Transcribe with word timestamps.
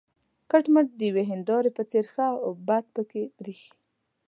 کټ 0.51 0.65
مټ 0.73 0.87
د 0.97 0.99
یوې 1.09 1.23
هینداره 1.31 1.69
په 1.77 1.83
څېر 1.91 2.05
ښه 2.13 2.27
او 2.43 2.51
بد 2.67 2.85
پکې 2.95 3.23
برېښي. 3.37 3.71